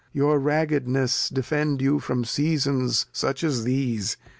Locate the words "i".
1.99-2.01